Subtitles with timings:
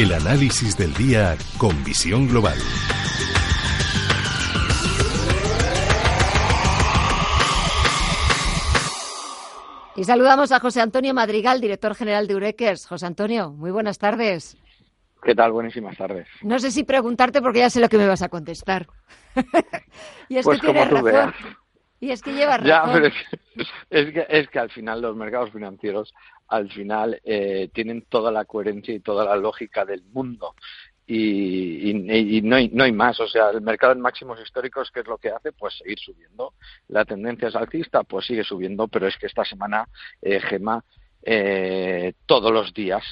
[0.00, 2.56] El análisis del día con visión global.
[9.96, 12.86] Y saludamos a José Antonio Madrigal, director general de Urequers.
[12.86, 14.56] José Antonio, muy buenas tardes.
[15.22, 15.52] ¿Qué tal?
[15.52, 16.26] Buenísimas tardes.
[16.40, 18.86] No sé si preguntarte porque ya sé lo que me vas a contestar.
[20.30, 21.12] y es pues que tienes como tú razón.
[21.12, 21.56] veas.
[22.00, 22.66] Y es que lleva razón.
[22.66, 23.36] Ya, pero es que,
[23.90, 26.14] es que, es que al final los mercados financieros
[26.50, 30.54] al final eh, tienen toda la coherencia y toda la lógica del mundo.
[31.06, 33.18] Y, y, no, hay, no hay más.
[33.20, 35.52] O sea, el mercado en máximos históricos, ¿qué es lo que hace?
[35.52, 36.54] Pues seguir subiendo.
[36.88, 39.88] La tendencia es alcista, pues sigue subiendo, pero es que esta semana,
[40.20, 40.84] eh, Gema,
[41.22, 43.02] eh, todos los días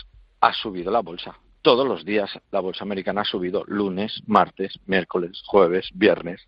[0.41, 1.37] ha subido la bolsa.
[1.69, 6.41] Todos los días la bolsa americana ha subido lunes, martes, miércoles, jueves, viernes.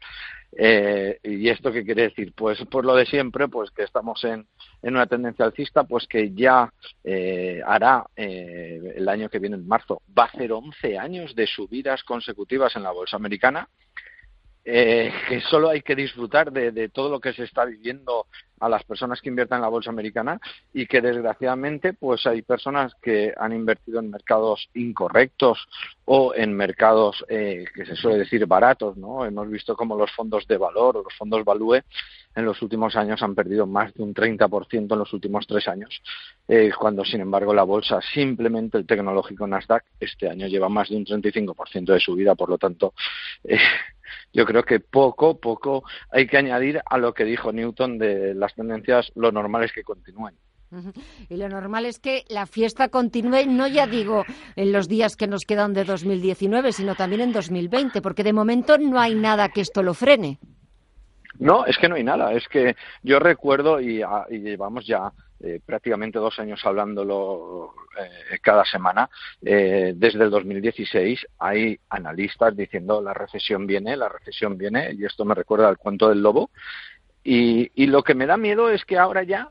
[0.56, 2.32] Eh, ¿Y esto qué quiere decir?
[2.34, 4.46] Pues por lo de siempre, pues que estamos en,
[4.80, 6.72] en una tendencia alcista, pues que ya
[7.04, 11.46] eh, hará eh, el año que viene, en marzo, va a hacer 11 años de
[11.46, 13.68] subidas consecutivas en la bolsa americana.
[14.62, 18.26] Eh, que solo hay que disfrutar de, de, todo lo que se está viviendo
[18.60, 20.38] a las personas que inviertan en la bolsa americana
[20.74, 25.66] y que desgraciadamente pues hay personas que han invertido en mercados incorrectos
[26.04, 29.24] o en mercados eh, que se suele decir baratos, ¿no?
[29.24, 31.80] Hemos visto como los fondos de valor o los fondos value
[32.34, 36.02] en los últimos años han perdido más de un 30% en los últimos tres años,
[36.46, 40.96] eh, cuando sin embargo la bolsa, simplemente el tecnológico Nasdaq, este año lleva más de
[40.96, 42.94] un 35% de subida, por lo tanto,
[43.42, 43.58] eh,
[44.32, 48.54] yo creo que poco, poco hay que añadir a lo que dijo Newton de las
[48.54, 50.34] tendencias, lo normal es que continúen.
[51.28, 55.26] Y lo normal es que la fiesta continúe, no ya digo en los días que
[55.26, 59.62] nos quedan de 2019, sino también en 2020, porque de momento no hay nada que
[59.62, 60.38] esto lo frene.
[61.38, 62.32] No, es que no hay nada.
[62.34, 68.64] Es que yo recuerdo, y, y llevamos ya eh, prácticamente dos años hablándolo eh, cada
[68.64, 69.08] semana,
[69.42, 75.24] eh, desde el 2016 hay analistas diciendo la recesión viene, la recesión viene, y esto
[75.24, 76.50] me recuerda al cuento del lobo.
[77.24, 79.50] Y, y lo que me da miedo es que ahora ya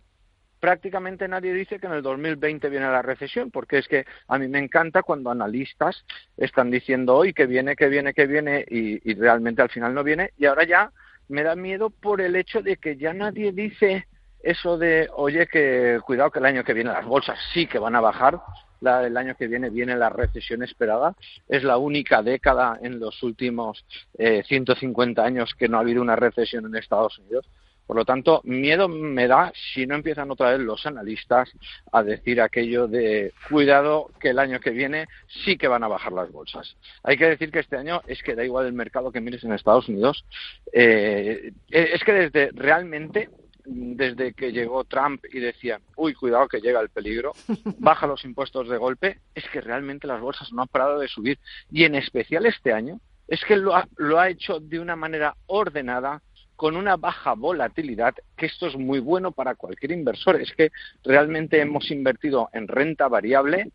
[0.59, 4.47] prácticamente nadie dice que en el 2020 viene la recesión, porque es que a mí
[4.47, 6.05] me encanta cuando analistas
[6.37, 10.03] están diciendo hoy que viene, que viene, que viene, y, y realmente al final no
[10.03, 10.91] viene, y ahora ya
[11.29, 14.07] me da miedo por el hecho de que ya nadie dice
[14.41, 17.95] eso de, oye, que cuidado que el año que viene las bolsas sí que van
[17.95, 18.39] a bajar,
[18.81, 21.15] la, el año que viene viene la recesión esperada,
[21.47, 23.85] es la única década en los últimos
[24.17, 27.45] eh, 150 años que no ha habido una recesión en Estados Unidos.
[27.85, 31.49] Por lo tanto, miedo me da si no empiezan otra vez los analistas
[31.91, 35.07] a decir aquello de cuidado que el año que viene
[35.43, 36.77] sí que van a bajar las bolsas.
[37.01, 39.53] Hay que decir que este año es que da igual el mercado que mires en
[39.53, 40.23] Estados Unidos.
[40.71, 43.27] Eh, es que desde realmente
[43.71, 47.33] desde que llegó Trump y decían, uy, cuidado que llega el peligro,
[47.77, 51.39] baja los impuestos de golpe, es que realmente las bolsas no han parado de subir.
[51.71, 55.35] Y en especial este año, es que lo ha, lo ha hecho de una manera
[55.45, 56.21] ordenada,
[56.55, 60.41] con una baja volatilidad, que esto es muy bueno para cualquier inversor.
[60.41, 60.71] Es que
[61.05, 63.71] realmente hemos invertido en renta variable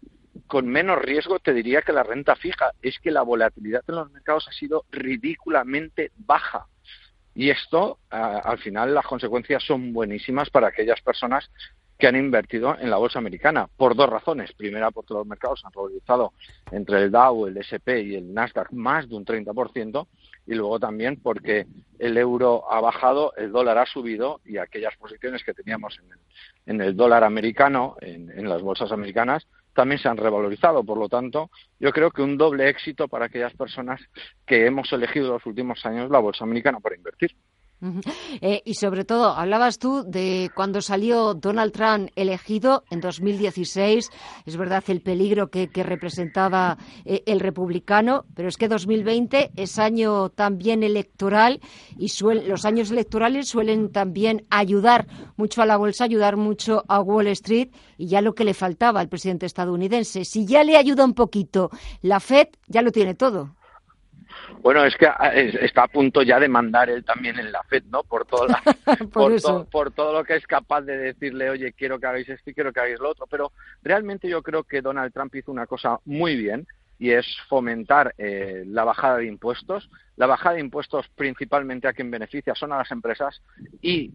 [0.47, 2.73] con menos riesgo, te diría que la renta fija.
[2.83, 6.67] Es que la volatilidad en los mercados ha sido ridículamente baja.
[7.35, 11.51] Y esto, al final, las consecuencias son buenísimas para aquellas personas
[11.99, 14.53] que han invertido en la bolsa americana por dos razones.
[14.53, 16.33] Primera, porque los mercados han valorizado
[16.71, 20.07] entre el Dow, el S&P y el Nasdaq más de un 30%,
[20.47, 21.67] y luego también porque
[21.99, 26.19] el euro ha bajado, el dólar ha subido y aquellas posiciones que teníamos en el,
[26.67, 30.85] en el dólar americano, en las bolsas americanas, también se han revalorizado.
[30.85, 34.01] Por lo tanto, yo creo que un doble éxito para aquellas personas
[34.47, 37.37] que hemos elegido los últimos años la bolsa americana para invertir.
[38.41, 44.11] Eh, y sobre todo, hablabas tú de cuando salió Donald Trump elegido en 2016,
[44.47, 50.31] es verdad el peligro que, representaba eh, el republicano, pero es que 2020 es año
[50.31, 51.61] también electoral
[51.99, 55.07] y suel, los años electorales suelen también ayudar
[55.37, 57.69] mucho a la bolsa, ayudar mucho a Wall Street
[57.99, 60.25] y ya lo que le faltaba al presidente estadounidense.
[60.25, 61.71] Si ya le ayuda un poquito
[62.01, 63.55] la Fed, ya lo tiene todo.
[64.61, 65.09] Bueno, es que
[65.61, 68.03] está a punto ya de mandar él también en la FED, ¿no?
[68.03, 68.63] Por todo, la,
[68.97, 72.29] por, por, to, por, todo lo que es capaz de decirle, oye, quiero que hagáis
[72.29, 73.27] esto y quiero que hagáis lo otro.
[73.31, 73.53] Pero
[73.83, 76.67] realmente yo creo que Donald Trump hizo una cosa muy bien
[76.99, 79.91] y es fomentar eh, la bajada de impuestos.
[80.17, 83.43] La bajada de impuestos principalmente a quien beneficia son a las empresas
[83.83, 84.13] y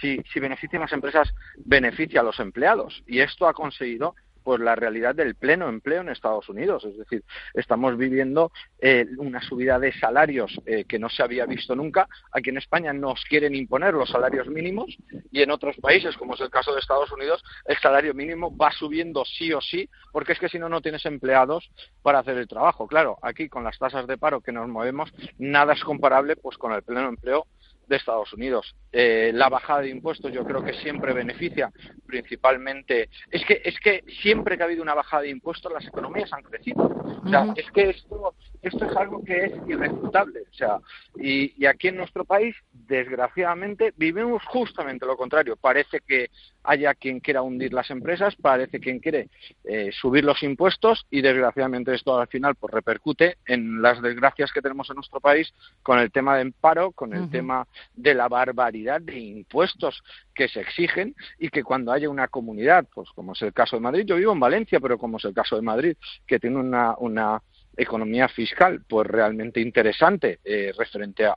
[0.00, 3.02] si, si beneficia a las empresas, beneficia a los empleados.
[3.06, 6.84] Y esto ha conseguido pues la realidad del pleno empleo en Estados Unidos.
[6.84, 7.24] Es decir,
[7.54, 12.06] estamos viviendo eh, una subida de salarios eh, que no se había visto nunca.
[12.30, 14.96] Aquí en España nos quieren imponer los salarios mínimos
[15.32, 18.70] y en otros países, como es el caso de Estados Unidos, el salario mínimo va
[18.70, 21.70] subiendo sí o sí, porque es que si no, no tienes empleados
[22.02, 22.86] para hacer el trabajo.
[22.86, 26.72] Claro, aquí con las tasas de paro que nos movemos, nada es comparable pues con
[26.72, 27.46] el pleno empleo
[27.86, 28.74] de Estados Unidos.
[28.92, 31.72] Eh, la bajada de impuestos yo creo que siempre beneficia
[32.06, 33.08] principalmente.
[33.30, 36.42] Es que, es que siempre que ha habido una bajada de impuestos las economías han
[36.42, 36.84] crecido.
[37.24, 40.40] O sea, es que esto, esto es algo que es irrefutable.
[40.50, 40.78] O sea,
[41.16, 45.56] y, y aquí en nuestro país, desgraciadamente, vivimos justamente lo contrario.
[45.56, 46.30] Parece que
[46.64, 49.28] haya quien quiera hundir las empresas, parece quien quiere
[49.64, 54.62] eh, subir los impuestos y desgraciadamente esto al final pues repercute en las desgracias que
[54.62, 55.52] tenemos en nuestro país
[55.82, 60.02] con el tema de paro, con el tema de la barbaridad de impuestos
[60.34, 63.82] que se exigen y que cuando haya una comunidad, pues como es el caso de
[63.82, 65.96] Madrid, yo vivo en Valencia, pero como es el caso de Madrid,
[66.26, 67.42] que tiene una, una
[67.76, 71.34] economía fiscal pues realmente interesante eh, referente a,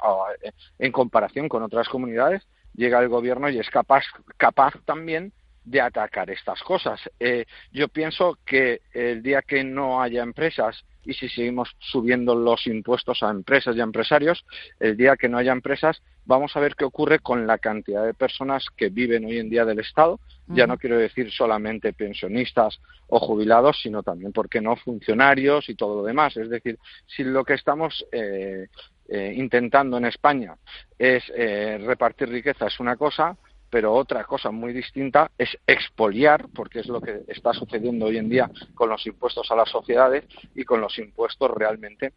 [0.80, 2.44] en comparación con otras comunidades
[2.78, 4.06] llega el gobierno y es capaz,
[4.38, 5.34] capaz también
[5.66, 7.02] de atacar estas cosas.
[7.20, 12.68] Eh, yo pienso que el día que no haya empresas y si seguimos subiendo los
[12.68, 14.46] impuestos a empresas y a empresarios,
[14.80, 18.14] el día que no haya empresas, vamos a ver qué ocurre con la cantidad de
[18.14, 20.20] personas que viven hoy en día del Estado.
[20.48, 25.76] Ya no quiero decir solamente pensionistas o jubilados, sino también, ¿por qué no?, funcionarios y
[25.76, 26.36] todo lo demás.
[26.38, 28.68] Es decir, si lo que estamos eh,
[29.10, 30.56] eh, intentando en España
[30.98, 33.36] es eh, repartir riqueza es una cosa,
[33.70, 38.30] pero otra cosa muy distinta es expoliar, porque es lo que está sucediendo hoy en
[38.30, 42.14] día con los impuestos a las sociedades y con los impuestos realmente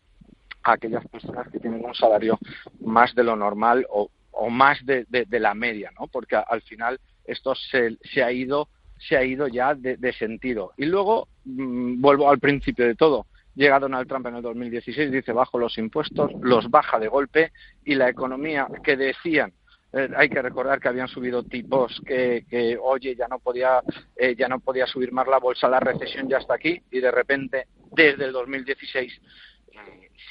[0.63, 2.39] a aquellas personas que tienen un salario
[2.81, 4.11] más de lo normal o,
[4.49, 6.07] más de, la media, ¿no?
[6.07, 10.73] Porque al final esto se, se ha ido se ha ido ya de, sentido.
[10.77, 13.27] Y luego mm, vuelvo al principio de todo
[13.61, 17.53] Llega Donald Trump en el 2016, dice bajo los impuestos, los baja de golpe
[17.85, 19.53] y la economía que decían
[19.93, 23.83] eh, hay que recordar que habían subido tipos que, que oye ya no podía
[24.17, 27.11] eh, ya no podía subir más la bolsa la recesión ya está aquí y de
[27.11, 29.21] repente desde el 2016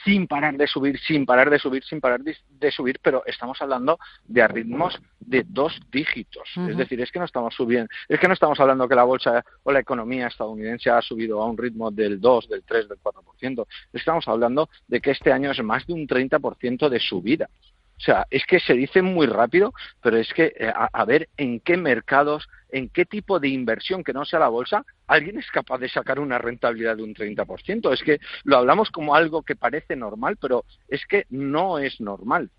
[0.03, 3.99] sin parar de subir, sin parar de subir, sin parar de, subir, pero estamos hablando
[4.25, 6.49] de a ritmos de dos dígitos.
[6.67, 9.43] Es decir, es que no estamos subiendo, es que no estamos hablando que la bolsa
[9.63, 13.65] o la economía estadounidense ha subido a un ritmo del 2, del 3, del 4%.
[13.93, 17.49] Estamos hablando de que este año es más de un 30% de subida.
[17.99, 21.59] O sea, es que se dice muy rápido, pero es que eh, a, ver en
[21.59, 25.79] qué mercados, en qué tipo de inversión que no sea la bolsa, alguien es capaz
[25.79, 27.93] de sacar una rentabilidad de un 30%.
[27.93, 32.49] Es que lo hablamos como algo que parece normal, pero es que no es normal.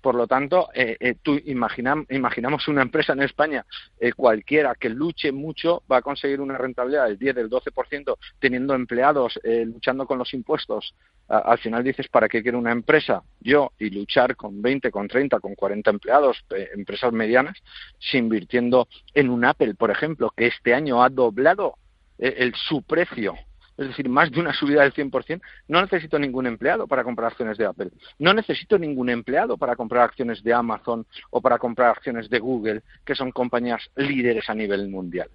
[0.00, 3.66] Por lo tanto, eh, eh, tú imaginamos una empresa en España,
[3.98, 8.74] eh, cualquiera que luche mucho va a conseguir una rentabilidad del 10, del 12%, teniendo
[8.74, 10.94] empleados, luchando con los impuestos.
[11.28, 13.22] al final dices, ¿para qué quiero una empresa?
[13.40, 17.58] Yo, y luchar con 20, con 30, con 40 empleados, empresas medianas,
[17.98, 21.74] si invirtiendo en un Apple, por ejemplo, que este año ha doblado
[22.18, 23.34] el, su precio
[23.78, 27.56] es decir, más de una subida del 100%, no necesito ningún empleado para comprar acciones
[27.56, 27.90] de Apple.
[28.18, 32.82] No necesito ningún empleado para comprar acciones de Amazon o para comprar acciones de Google,
[33.04, 35.30] que son compañías líderes a nivel mundial.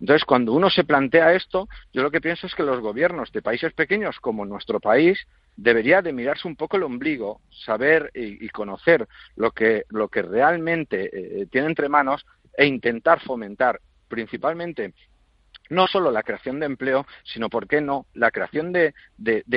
[0.00, 3.42] Entonces, cuando uno se plantea esto, yo lo que pienso es que los gobiernos de
[3.42, 5.18] países pequeños como nuestro país
[5.56, 9.06] debería de mirarse un poco el ombligo, saber y, conocer
[9.36, 12.26] lo que, realmente eh, tiene entre manos
[12.56, 14.92] e intentar fomentar principalmente
[15.70, 18.94] no solo la creación de empleo, sino, ¿por qué no?, la creación de,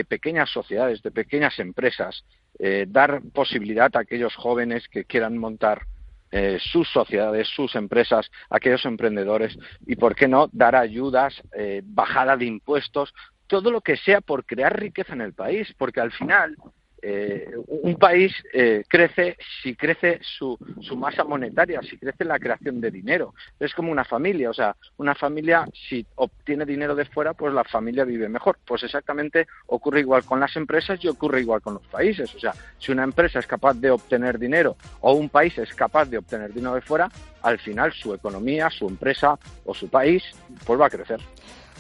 [0.08, 2.24] pequeñas sociedades, de pequeñas empresas,
[2.60, 5.84] eh, dar posibilidad a aquellos jóvenes que quieran montar
[6.32, 12.36] eh, sus sociedades, sus empresas, aquellos emprendedores, y, ¿por qué no?, dar ayudas, eh, bajada
[12.36, 13.14] de impuestos,
[13.48, 16.56] todo lo que sea por crear riqueza en el país, porque al final
[17.02, 22.82] eh, un país eh, crece si crece su, su, masa monetaria, si crece la creación
[22.82, 23.34] de dinero.
[23.60, 27.64] Es como una familia, o sea, una familia si obtiene dinero de fuera, pues la
[27.64, 28.58] familia vive mejor.
[28.66, 32.34] Pues exactamente ocurre igual con las empresas y ocurre igual con los países.
[32.36, 36.06] O sea, si una empresa es capaz de obtener dinero o un país es capaz
[36.06, 37.10] de obtener dinero de fuera,
[37.42, 40.24] al final su economía, su empresa o su país,
[40.66, 41.20] pues va a crecer.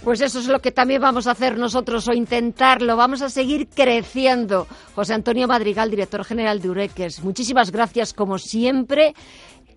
[0.03, 2.95] Pues eso es lo que también vamos a hacer nosotros o intentarlo.
[2.95, 4.67] Vamos a seguir creciendo.
[4.95, 9.13] José Antonio Madrigal, director general de Ureques, muchísimas gracias como siempre.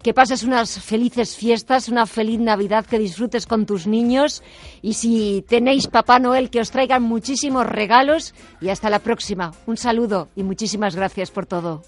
[0.02, 4.42] Que pases unas felices fiestas, una feliz Navidad, que disfrutes con tus niños
[4.80, 9.52] y si tenéis Papá Noel, que os traigan muchísimos regalos y hasta la próxima.
[9.66, 11.82] Un saludo y muchísimas gracias por todo.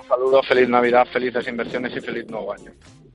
[0.00, 2.72] Un saludo, feliz Navidad, felices inversiones y feliz nuevo año.